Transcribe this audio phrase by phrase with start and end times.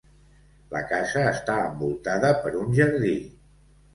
[0.75, 3.13] La casa està envoltada per un jardí.